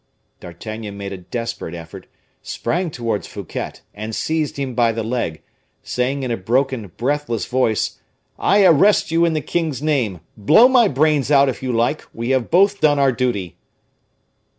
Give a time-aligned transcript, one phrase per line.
[0.39, 2.07] D'Artagnan made a desperate effort,
[2.41, 5.43] sprang towards Fouquet, and seized him by the leg,
[5.83, 7.99] saying in a broken, breathless voice,
[8.39, 10.21] "I arrest you in the king's name!
[10.35, 13.57] blow my brains out, if you like; we have both done our duty."